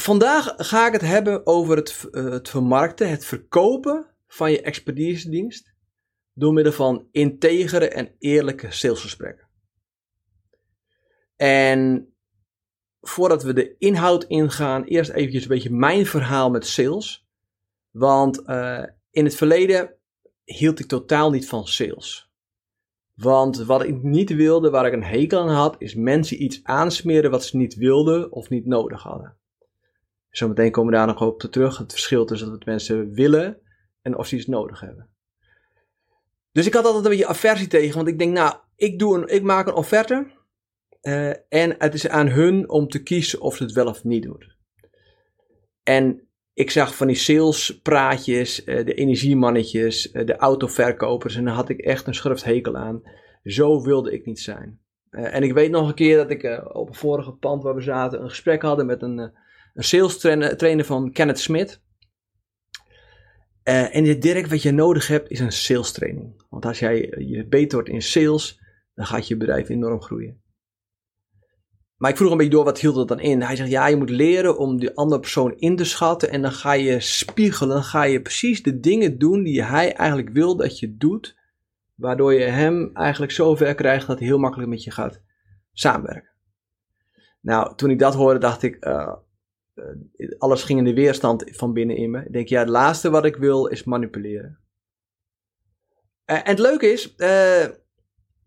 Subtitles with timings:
[0.00, 5.72] Vandaag ga ik het hebben over het, uh, het vermarkten, het verkopen van je expertisedienst
[6.32, 9.48] door middel van integere en eerlijke salesgesprekken.
[11.36, 12.12] En
[13.00, 17.26] voordat we de inhoud ingaan, eerst eventjes een beetje mijn verhaal met sales.
[17.90, 19.94] Want uh, in het verleden
[20.44, 22.30] hield ik totaal niet van sales.
[23.14, 27.30] Want wat ik niet wilde, waar ik een hekel aan had, is mensen iets aansmeren
[27.30, 29.36] wat ze niet wilden of niet nodig hadden.
[30.38, 31.78] Zometeen komen we daar nog op terug.
[31.78, 33.58] Het verschil tussen wat mensen willen
[34.02, 35.08] en of ze iets nodig hebben.
[36.52, 37.94] Dus ik had altijd een beetje aversie tegen.
[37.94, 40.26] Want ik denk, nou, ik, doe een, ik maak een offerte.
[41.02, 44.22] Uh, en het is aan hun om te kiezen of ze het wel of niet
[44.22, 44.52] doen.
[45.82, 51.36] En ik zag van die salespraatjes, uh, de energiemannetjes, uh, de autoverkopers.
[51.36, 53.02] En daar had ik echt een schurft hekel aan.
[53.44, 54.80] Zo wilde ik niet zijn.
[55.10, 58.22] en ik weet nog een keer dat ik op een vorige pand waar we zaten
[58.22, 59.32] een gesprek hadden met een
[59.78, 60.18] een sales
[60.56, 61.80] trainer van Kenneth Smith.
[63.64, 66.42] Uh, en Dirk, wat je nodig hebt, is een sales training.
[66.48, 68.60] Want als jij je beter wordt in sales,
[68.94, 70.42] dan gaat je bedrijf enorm groeien.
[71.96, 73.42] Maar ik vroeg een beetje door, wat hield dat dan in?
[73.42, 76.30] Hij zegt, ja, je moet leren om die andere persoon in te schatten.
[76.30, 80.28] En dan ga je spiegelen, dan ga je precies de dingen doen die hij eigenlijk
[80.28, 81.36] wil dat je doet.
[81.94, 85.22] Waardoor je hem eigenlijk zover krijgt dat hij heel makkelijk met je gaat
[85.72, 86.30] samenwerken.
[87.40, 89.14] Nou, toen ik dat hoorde, dacht ik, uh,
[90.38, 92.24] alles ging in de weerstand van binnen in me.
[92.24, 94.58] Ik denk, ja, het laatste wat ik wil is manipuleren.
[96.26, 97.64] Uh, en het leuke is, uh,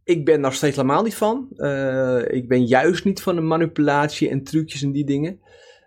[0.04, 1.48] ik ben daar steeds helemaal niet van.
[2.28, 5.40] ik ben juist niet van de manipulatie en trucjes en die dingen.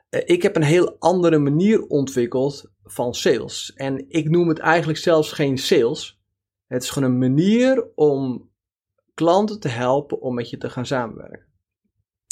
[0.09, 3.73] ik heb een heel andere manier ontwikkeld van sales.
[3.75, 6.21] En ik noem het eigenlijk zelfs geen sales.
[6.67, 8.51] Het is gewoon een manier om
[9.15, 11.47] klanten te helpen om met je te gaan samenwerken.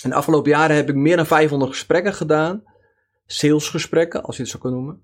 [0.04, 2.62] In de afgelopen jaren heb ik meer dan 500 gesprekken gedaan
[3.32, 5.02] salesgesprekken, als je het zo kan noemen.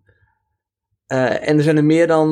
[1.13, 2.29] Uh, en er zijn er meer dan,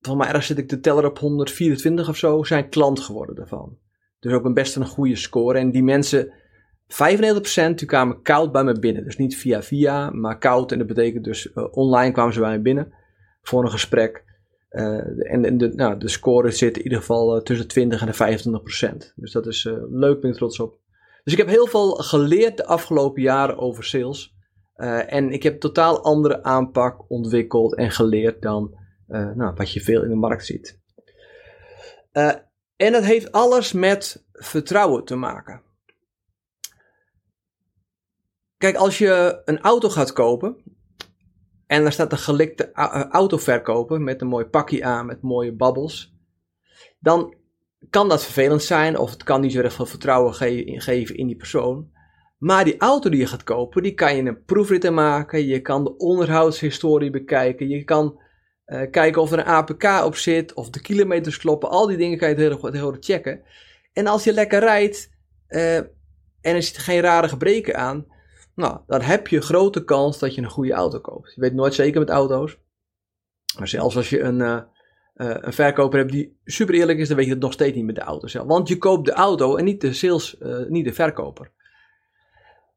[0.00, 3.78] volgens mij ergens zit ik de teller op 124 of zo, zijn klant geworden daarvan.
[4.20, 5.58] Dus ook een best een goede score.
[5.58, 9.04] En die mensen, 95% die kwamen koud bij me binnen.
[9.04, 10.72] Dus niet via via, maar koud.
[10.72, 12.92] En dat betekent dus uh, online kwamen ze bij me binnen
[13.42, 14.24] voor een gesprek.
[14.70, 19.12] Uh, en, de, nou, de score zit in ieder geval tussen 20 en de 25%
[19.16, 20.78] Dus dat is leuk, ben ik trots op.
[21.24, 24.33] Dus ik heb heel veel geleerd de afgelopen jaren over sales.
[24.76, 29.80] Uh, en ik heb totaal andere aanpak ontwikkeld en geleerd dan uh, nou, wat je
[29.80, 30.80] veel in de markt ziet.
[32.12, 32.32] Uh,
[32.76, 35.62] en dat heeft alles met vertrouwen te maken.
[38.56, 40.56] Kijk, als je een auto gaat kopen
[41.66, 42.72] en daar staat een gelikte
[43.10, 46.14] autoverkoper met een mooi pakje aan met mooie babbels,
[46.98, 47.34] dan
[47.90, 51.26] kan dat vervelend zijn of het kan niet zo erg veel vertrouwen ge geven in
[51.26, 51.92] die persoon.
[52.38, 55.46] Maar die auto die je gaat kopen, die kan je een proefrit maken.
[55.46, 57.68] Je kan de onderhoudshistorie bekijken.
[57.68, 58.20] Je kan
[58.66, 61.70] uh, kijken of er een APK op zit, of de kilometers kloppen.
[61.70, 63.42] Al die dingen kan je heel, heel goed checken.
[63.92, 65.10] En als je lekker rijdt
[65.48, 65.90] uh, en
[66.40, 68.06] er zit geen rare gebreken aan,
[68.54, 71.32] nou, dan heb je grote kans dat je een goede auto koopt.
[71.34, 72.58] Je weet nooit zeker met auto's.
[73.58, 74.60] Maar zelfs als je een, uh,
[75.14, 77.94] een verkoper hebt die super eerlijk is, dan weet je het nog steeds niet met
[77.94, 78.46] de auto zelf.
[78.46, 80.36] Want je koopt de auto en niet de sales,
[80.68, 81.50] niet de verkoper.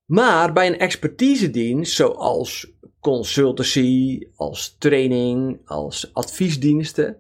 [0.08, 7.18] Maar bij een expertisedienst, zoals consultancy, als training, als adviesdiensten,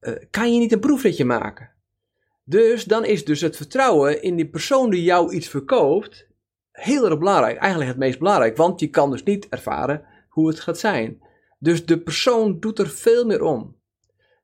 [0.00, 1.70] uh, kan je niet een proefritje maken.
[2.44, 6.26] Dus dan is dus het vertrouwen in die persoon die jou iets verkoopt
[6.70, 7.58] heel erg belangrijk.
[7.58, 11.22] Eigenlijk het meest belangrijk, want je kan dus niet ervaren hoe het gaat zijn.
[11.58, 13.76] Dus de persoon doet er veel meer om.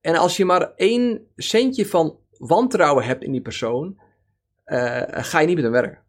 [0.01, 4.01] En als je maar één centje van wantrouwen hebt in die persoon,
[4.67, 6.04] uh, ga je niet met hem werken.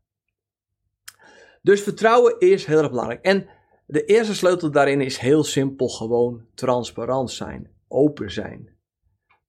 [1.66, 3.22] Dus vertrouwen is heel erg belangrijk.
[3.22, 3.48] En
[3.86, 8.70] de eerste sleutel daarin is heel simpel gewoon transparant zijn, open zijn.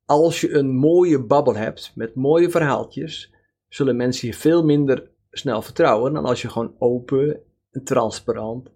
[0.05, 3.35] Als je een mooie babbel hebt met mooie verhaaltjes,
[3.69, 7.41] zullen mensen je veel minder snel vertrouwen dan als je gewoon open,
[7.85, 8.71] transparant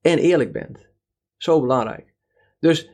[0.00, 0.78] en eerlijk bent.
[1.36, 2.14] Zo belangrijk.
[2.58, 2.90] Dus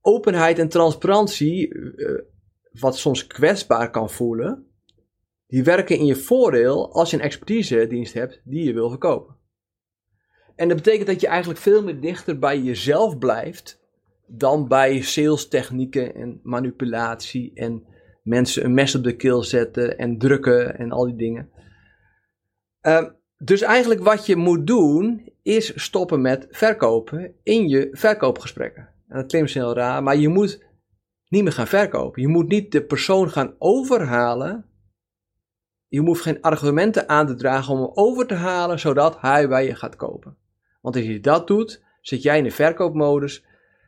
[0.00, 2.22] openheid en transparantie, eh,
[2.72, 4.66] wat soms kwetsbaar kan voelen,
[5.46, 9.36] die werken in je voordeel als je een expertise dienst hebt die je wil verkopen.
[10.56, 13.80] En dat betekent dat je eigenlijk veel meer dichter bij jezelf blijft
[14.26, 17.86] dan bij sales technieken en manipulatie en
[18.22, 21.50] mensen een mes op de keel zetten en drukken en al die dingen.
[22.82, 23.08] Uh,
[23.38, 28.88] dus eigenlijk wat je moet doen is stoppen met verkopen in je verkoopgesprekken.
[29.08, 30.64] En dat klinkt heel raar, maar je moet
[31.28, 32.22] niet meer gaan verkopen.
[32.22, 34.64] Je moet niet de persoon gaan overhalen.
[35.96, 39.66] Je hoeft geen argumenten aan te dragen om hem over te halen, zodat hij bij
[39.66, 40.36] je gaat kopen.
[40.80, 43.44] Want als je dat doet, zit jij in de verkoopmodus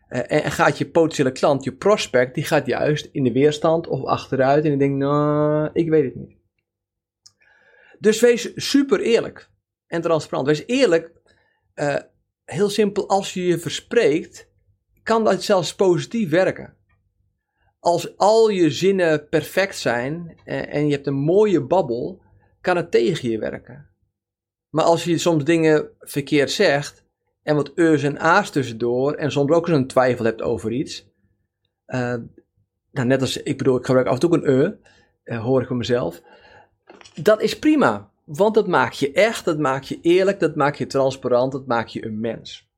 [0.09, 4.05] uh, en gaat je potentiële klant, je prospect, die gaat juist in de weerstand of
[4.05, 6.37] achteruit en die denkt, nou, ik weet het niet.
[7.99, 9.51] Dus wees super eerlijk
[9.87, 10.47] en transparant.
[10.47, 11.13] Wees eerlijk,
[11.75, 11.97] uh,
[12.45, 14.51] heel simpel, als je je verspreekt,
[15.03, 16.77] kan dat zelfs positief werken.
[17.79, 22.23] Als al je zinnen perfect zijn en, en je hebt een mooie babbel,
[22.61, 23.89] kan het tegen je werken.
[24.69, 27.05] Maar als je soms dingen verkeerd zegt
[27.43, 31.07] en wat e's en a's tussendoor en soms ook eens een twijfel hebt over iets.
[31.87, 32.15] Uh,
[32.91, 34.75] nou, net als, ik bedoel, ik gebruik af en toe een e,
[35.25, 36.23] uh, hoor ik van mezelf.
[37.15, 40.87] Dat is prima, want dat maakt je echt, dat maakt je eerlijk, dat maakt je
[40.87, 42.69] transparant, dat maakt je een mens.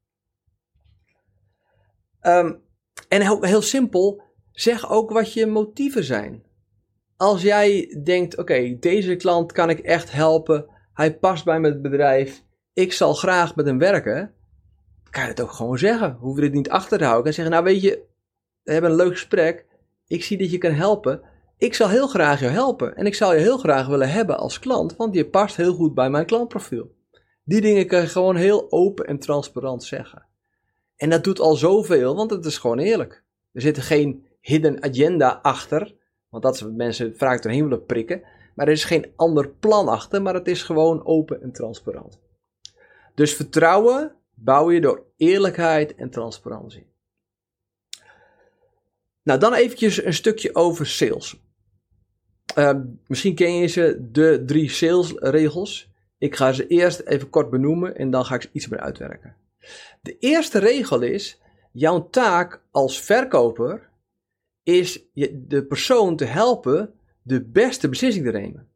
[2.23, 2.63] Um,
[3.09, 4.23] en heel, heel, simpel,
[4.61, 6.43] zeg ook wat je motieven zijn.
[7.17, 12.45] Als jij denkt, oké, deze klant kan ik echt helpen, hij past bij mijn bedrijf,
[12.73, 14.35] ik zal graag met hem werken,
[15.11, 16.17] kan je het ook gewoon zeggen.
[16.21, 17.27] Hoef je het niet achter te houden.
[17.27, 18.03] En zeggen, nou weet je,
[18.63, 19.67] we hebben een leuk gesprek,
[20.07, 21.23] ik zie dat je kan helpen,
[21.59, 24.59] ik zal heel graag je helpen en ik zou je heel graag willen hebben als
[24.59, 26.95] klant, want je past heel goed bij mijn klantprofiel.
[27.45, 30.27] Die dingen kan je gewoon heel open en transparant zeggen.
[30.97, 33.25] En dat doet al zoveel, want het is gewoon eerlijk.
[33.53, 35.97] Er zit geen hidden agenda achter,
[36.29, 38.23] want dat is wat mensen vaak doorheen willen prikken.
[38.55, 42.21] Maar er is geen ander plan achter, maar het is gewoon open en transparant.
[43.15, 46.87] Dus vertrouwen bouw je door eerlijkheid en transparantie.
[49.23, 51.41] Nou, dan eventjes een stukje over sales.
[52.59, 55.91] Uh, misschien ken je ze, de drie salesregels.
[56.19, 59.37] Ik ga ze eerst even kort benoemen en dan ga ik ze iets meer uitwerken.
[60.03, 61.41] De eerste regel is:
[61.73, 63.90] jouw taak als verkoper
[64.77, 68.69] is de persoon te helpen de beste beslissing te nemen.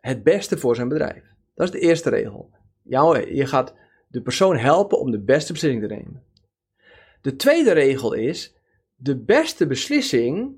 [0.00, 1.24] Het beste voor zijn bedrijf.
[1.54, 2.50] Dat is de eerste regel.
[2.82, 3.74] Jou, je gaat
[4.08, 6.24] de persoon helpen om de beste beslissing te nemen.
[7.20, 8.54] De tweede regel is:
[8.94, 10.56] de beste beslissing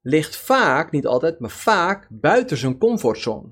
[0.00, 3.50] ligt vaak, niet altijd, maar vaak buiten zijn comfortzone.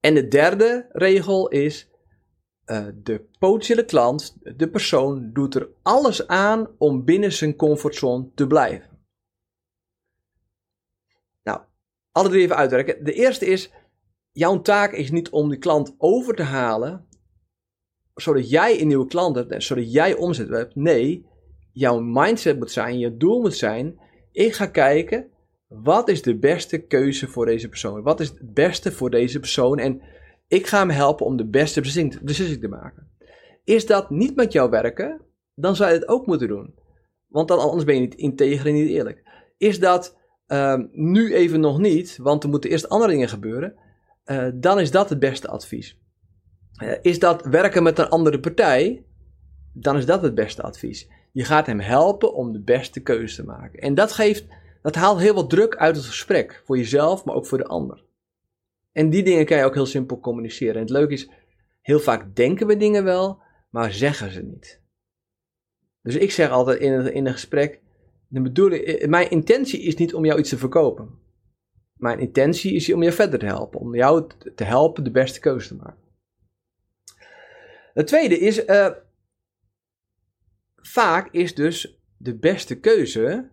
[0.00, 1.89] En de derde regel is:
[2.70, 8.46] uh, de potentiële klant, de persoon, doet er alles aan om binnen zijn comfortzone te
[8.46, 8.88] blijven.
[11.42, 11.60] Nou,
[12.12, 13.04] alle drie even uitwerken.
[13.04, 13.70] De eerste is:
[14.32, 17.06] jouw taak is niet om die klant over te halen,
[18.14, 20.74] zodat jij een nieuwe klant hebt, zodat jij omzet hebt.
[20.74, 21.26] Nee,
[21.72, 23.98] jouw mindset moet zijn, je doel moet zijn
[24.32, 25.30] ik ga kijken,
[25.66, 28.02] wat is de beste keuze voor deze persoon?
[28.02, 29.78] Wat is het beste voor deze persoon?
[29.78, 30.00] En
[30.50, 33.10] ik ga hem helpen om de beste beslissing te maken.
[33.64, 35.20] Is dat niet met jou werken,
[35.54, 36.74] dan zou je het ook moeten doen.
[37.26, 39.22] Want dan, anders ben je niet integer en niet eerlijk.
[39.56, 40.16] Is dat
[40.48, 43.74] uh, nu even nog niet, want er moeten eerst andere dingen gebeuren,
[44.24, 45.98] uh, dan is dat het beste advies.
[46.82, 49.04] Uh, is dat werken met een andere partij,
[49.72, 51.08] dan is dat het beste advies.
[51.32, 53.80] Je gaat hem helpen om de beste keuze te maken.
[53.80, 54.44] En dat geeft,
[54.82, 56.62] dat haalt heel wat druk uit het gesprek.
[56.64, 58.08] Voor jezelf, maar ook voor de ander.
[58.92, 60.74] En die dingen kan je ook heel simpel communiceren.
[60.74, 61.30] En het leuke is,
[61.80, 64.80] heel vaak denken we dingen wel, maar zeggen ze niet.
[66.02, 67.80] Dus ik zeg altijd in een, in een gesprek,
[68.28, 71.18] de bedoeling, eh, mijn intentie is niet om jou iets te verkopen.
[71.96, 73.80] Mijn intentie is om je verder te helpen.
[73.80, 76.08] Om jou te helpen de beste keuze te maken.
[77.92, 78.90] Het tweede is, uh,
[80.76, 83.50] vaak is dus de beste keuze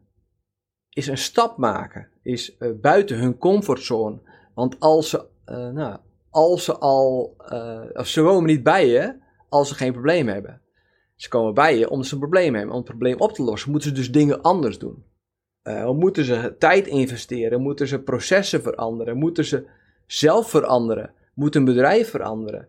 [0.89, 4.21] is een stap maken, is uh, buiten hun comfortzone.
[4.57, 5.97] Want als ze, uh, nou,
[6.29, 9.15] als ze al, uh, ze komen niet bij je
[9.49, 10.61] als ze geen probleem hebben.
[11.15, 12.71] Ze komen bij je omdat ze een probleem hebben.
[12.71, 15.03] Om het probleem op te lossen moeten ze dus dingen anders doen.
[15.95, 17.61] moeten ze tijd investeren?
[17.61, 19.17] Moeten ze processen veranderen?
[19.17, 19.67] Moeten ze
[20.05, 21.13] zelf veranderen?
[21.33, 22.67] Moet een bedrijf veranderen?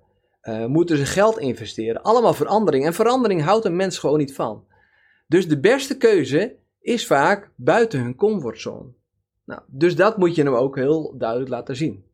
[0.66, 2.02] Moeten ze geld investeren.
[2.02, 2.84] Allemaal verandering.
[2.84, 4.64] En verandering houdt een mens gewoon niet van.
[5.26, 8.96] Dus de beste keuze is vaak buiten hun comfortzone.
[9.48, 12.04] Nou, dus dat moet je hem ook heel duidelijk laten zien.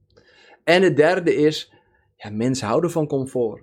[0.65, 1.73] En het derde is,
[2.17, 3.63] ja, mensen houden van comfort.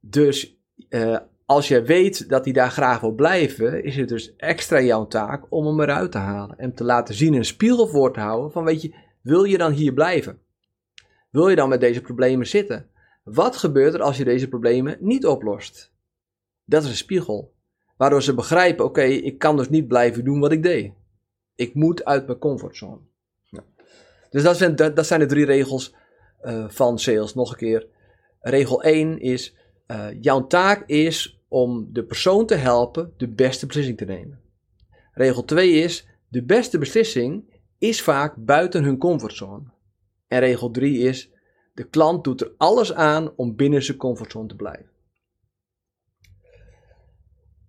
[0.00, 0.58] Dus
[0.88, 5.06] uh, als je weet dat hij daar graag wil blijven, is het dus extra jouw
[5.06, 6.58] taak om hem eruit te halen.
[6.58, 9.72] En te laten zien, een spiegel voor te houden van, weet je, wil je dan
[9.72, 10.38] hier blijven?
[11.30, 12.90] Wil je dan met deze problemen zitten?
[13.24, 15.92] Wat gebeurt er als je deze problemen niet oplost?
[16.64, 17.54] Dat is een spiegel.
[17.96, 20.92] Waardoor ze begrijpen: oké, ik kan dus niet blijven doen wat ik deed.
[21.56, 23.00] Ik moet uit mijn comfortzone.
[23.44, 23.64] Ja.
[24.30, 25.94] Dus dat zijn, dat, zijn de drie regels
[26.42, 27.34] uh, van sales.
[27.34, 27.86] Nog een keer.
[28.40, 33.96] Regel 1 is: uh, jouw taak is om de persoon te helpen de beste beslissing
[33.96, 34.40] te nemen.
[35.12, 39.64] Regel 2 is: de beste beslissing is vaak buiten hun comfortzone.
[40.28, 41.30] En regel 3 is:
[41.74, 44.90] de klant doet er alles aan om binnen zijn comfortzone te blijven.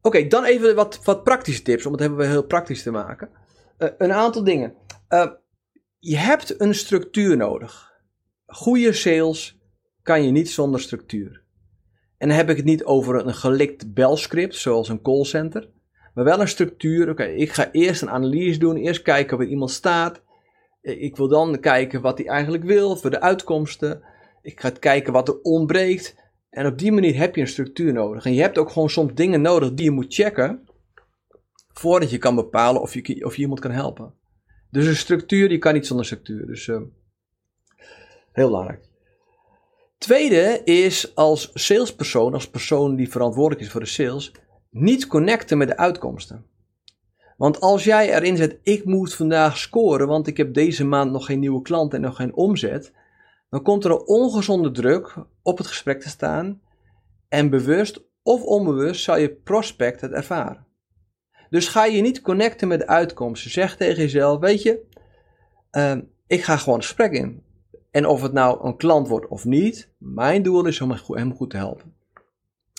[0.01, 3.29] Oké, dan even wat, wat praktische tips, om het hebben we heel praktisch te maken.
[3.77, 4.74] Uh, een aantal dingen.
[5.10, 5.31] Uh,
[6.00, 7.91] je hebt een structuur nodig.
[8.46, 9.60] Goede sales
[10.01, 11.46] kan je niet zonder structuur.
[12.17, 15.69] En dan heb ik het niet over een gelikt belscript, zoals een callcenter.
[16.13, 17.10] Maar wel een structuur.
[17.10, 18.75] Oké, ik ga eerst een analyse doen.
[18.75, 20.22] Eerst kijken waar iemand staat.
[20.81, 24.01] Ik wil dan kijken wat hij eigenlijk wil voor de uitkomsten.
[24.41, 26.15] Ik ga kijken wat er ontbreekt.
[26.50, 28.25] En op die manier heb je een structuur nodig.
[28.25, 30.66] En je hebt ook gewoon soms dingen nodig die je moet checken.
[31.77, 34.13] Voordat je kan bepalen of je, of je iemand kan helpen.
[34.72, 36.48] Dus een structuur, die kan niet zonder structuur.
[36.48, 36.81] Dus uh,
[38.31, 38.86] heel belangrijk.
[39.98, 44.31] Tweede is als salespersoon, als persoon die verantwoordelijk is voor de sales,
[44.69, 46.46] niet connecten met de uitkomsten.
[47.38, 51.25] Want als jij erin zet, ik moet vandaag scoren, want ik heb deze maand nog
[51.25, 52.93] geen nieuwe klant en nog geen omzet,
[53.50, 56.62] dan komt er een ongezonde druk op het gesprek te staan
[57.27, 60.66] en bewust of onbewust zal je prospect het ervaren.
[61.50, 63.51] Dus ga je niet connecten met de uitkomsten.
[63.51, 64.86] Zeg tegen jezelf, weet je,
[65.72, 67.44] uh, ik ga gewoon een gesprek in.
[67.92, 71.50] En of het nou een klant wordt of niet, mijn doel is om hem goed
[71.50, 71.96] te helpen.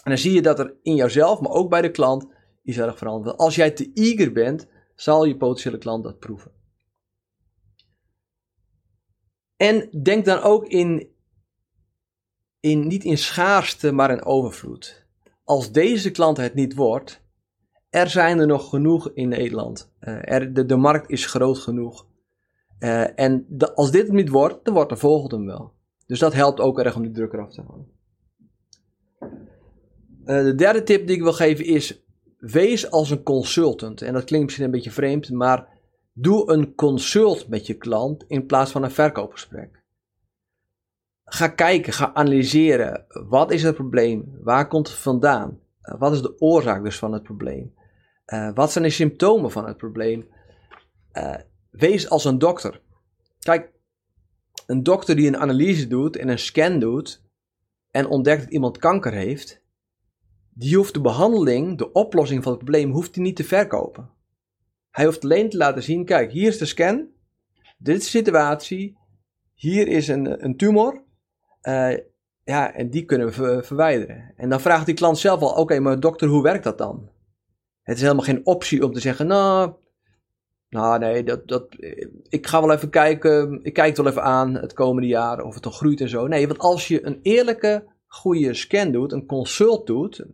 [0.03, 2.27] En dan zie je dat er in jouzelf, maar ook bij de klant,
[2.65, 3.37] iets erg verandert.
[3.37, 6.51] Als jij te eager bent, zal je potentiële klant dat proeven.
[9.57, 11.09] En denk dan ook in,
[12.61, 15.07] in, niet in schaarste, maar in overvloed.
[15.45, 17.23] Als deze klant het niet wordt,
[17.90, 19.92] er zijn er nog genoeg in Nederland.
[20.00, 22.07] Uh, er, de, markt is groot genoeg.
[22.78, 25.73] Uh, en de, als dit het niet wordt, dan wordt de volgende wel.
[26.07, 27.97] Dus dat helpt ook erg om die druk eraf te halen.
[30.25, 32.07] Uh, de derde tip die ik wil geven is:
[32.38, 34.02] wees als een consultant.
[34.02, 35.68] En dat klinkt misschien een beetje vreemd, maar
[36.12, 39.83] doe een consult met je klant in plaats van een verkoopgesprek.
[41.25, 43.04] Ga kijken, ga analyseren.
[43.09, 44.38] Wat is het probleem?
[44.42, 45.61] Waar komt het vandaan?
[45.99, 47.75] Wat is de oorzaak dus van het probleem?
[48.33, 50.29] Uh, wat zijn de symptomen van het probleem?
[51.13, 51.35] Uh,
[51.71, 52.81] wees als een dokter.
[53.39, 53.73] Kijk,
[54.67, 57.23] een dokter die een analyse doet en een scan doet
[57.91, 59.63] en ontdekt dat iemand kanker heeft,
[60.51, 64.11] die hoeft de behandeling, de oplossing van het probleem, hoeft hij niet te verkopen.
[64.91, 67.07] Hij hoeft alleen te laten zien, kijk, hier is de scan,
[67.79, 68.97] dit is de situatie,
[69.55, 71.03] hier is een, een tumor,
[71.63, 71.97] uh,
[72.45, 74.33] ja, en die kunnen we verwijderen.
[74.37, 77.11] En dan vraagt die klant zelf al, oké, maar dokter, hoe werkt dat dan?
[77.88, 79.73] Het is helemaal geen optie om te zeggen, nou,
[80.68, 81.66] nou nee, dat, dat,
[82.28, 85.54] ik ga wel even kijken, ik kijk het wel even aan het komende jaar of
[85.54, 86.26] het nog groeit en zo.
[86.26, 90.25] Nee, want als je een eerlijke, goede scan doet, een consult doet,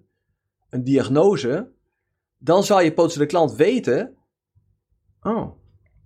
[0.70, 1.70] een diagnose,
[2.38, 4.16] dan zal je potentiële klant weten,
[5.20, 5.34] oh,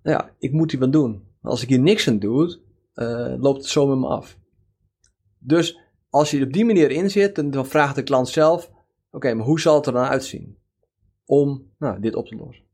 [0.02, 1.26] nou ja, ik moet hier wat doen.
[1.42, 2.58] Als ik hier niks aan doe,
[2.94, 4.38] uh, loopt het zo met me af.
[5.38, 8.70] Dus als je op die manier in zit, dan vraagt de klant zelf,
[9.10, 10.57] oké, maar hoe zal het er dan uitzien?
[11.28, 12.64] Om nou, dit op te lossen.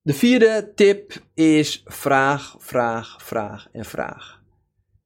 [0.00, 4.42] De vierde tip is vraag, vraag, vraag en vraag.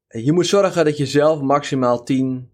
[0.08, 2.50] Je moet zorgen dat je zelf maximaal 10,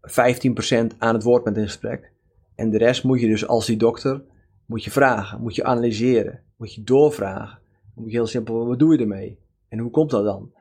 [0.00, 2.12] 15% aan het woord bent in gesprek.
[2.54, 4.22] En de rest moet je dus als die dokter,
[4.66, 7.58] moet je vragen, moet je analyseren, moet je doorvragen.
[7.94, 9.38] Dan moet je heel simpel, wat doe je ermee?
[9.68, 10.52] En hoe komt dat dan?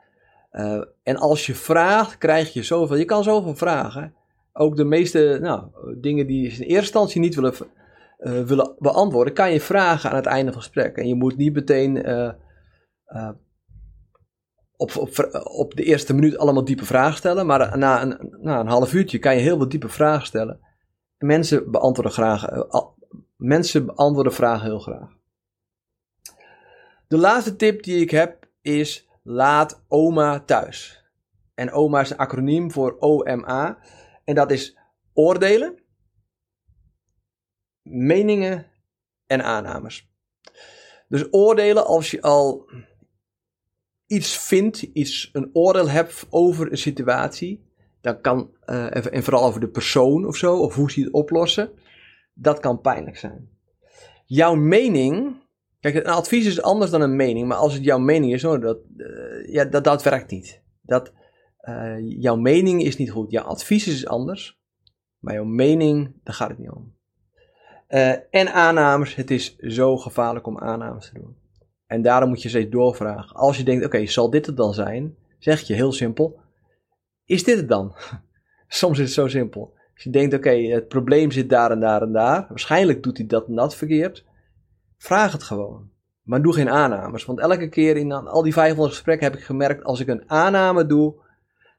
[0.52, 2.98] Uh, en als je vraagt, krijg je zoveel.
[2.98, 4.14] Je kan zoveel vragen.
[4.60, 7.54] Ook de meeste nou, dingen die je in eerste instantie niet willen
[8.20, 10.98] uh, willen beantwoorden, kan je vragen aan het einde van het gesprek.
[10.98, 12.32] En je moet niet meteen uh,
[13.08, 13.30] uh,
[14.76, 18.68] op, op, op de eerste minuut allemaal diepe vragen stellen, maar na een, na een
[18.68, 20.60] half uurtje kan je heel veel diepe vragen stellen.
[21.18, 22.46] En mensen beantwoorden, graag,
[23.36, 25.16] mensen beantwoorden vragen heel graag.
[27.08, 31.04] De laatste tip die ik heb is laat oma thuis.
[31.54, 33.78] En oma is een acroniem voor OMA.
[34.28, 34.78] En dat is
[35.14, 35.80] oordelen,
[37.82, 38.66] meningen
[39.26, 40.10] en aannames.
[41.08, 42.70] Dus oordelen als je al
[44.08, 47.66] iets vindt, iets, een oordeel hebt over een situatie,
[48.02, 51.72] dan kan, uh, en vooral over de persoon of zo, of hoe ze het oplossen,
[52.34, 53.50] dat kan pijnlijk zijn.
[54.26, 55.44] Jouw mening,
[55.80, 58.60] kijk, een advies is anders dan een mening, maar als het jouw mening is, hoor,
[58.60, 60.62] dat, uh, ja, dat, dat werkt niet.
[60.82, 61.12] dat
[61.70, 63.32] uh, jouw mening is niet goed.
[63.32, 64.60] Jouw advies is anders,
[65.20, 66.96] maar jouw mening, daar gaat het niet om.
[67.90, 71.36] Uh, en aannames, het is zo gevaarlijk om aannames te doen.
[71.86, 73.36] En daarom moet je steeds doorvragen.
[73.36, 75.16] Als je denkt, oké, zal dit het dan zijn?
[75.40, 76.40] Zeg je heel simpel,
[77.26, 77.96] is dit het dan?
[78.68, 79.74] Soms is het zo simpel.
[79.94, 82.46] Als je denkt, oké, het probleem zit daar en daar en daar.
[82.50, 84.26] Waarschijnlijk doet hij dat en dat verkeerd.
[84.98, 85.90] Vraag het gewoon.
[86.22, 87.26] Maar doe geen aannames.
[87.26, 90.86] Want elke keer in al die 500 gesprekken heb ik gemerkt, als ik een aanname
[90.86, 91.16] doe,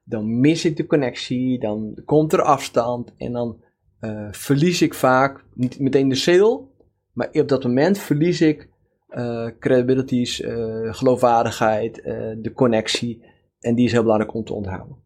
[0.09, 3.63] dan mis ik de connectie, dan komt er afstand en dan
[4.01, 6.61] uh, verlies ik vaak, niet meteen de sale,
[7.13, 8.69] maar op dat moment verlies ik
[9.11, 11.95] uh, credibilities, uh, geloofwaardigheid,
[12.43, 13.23] de connectie.
[13.61, 14.97] En die is heel belangrijk om te onthouden.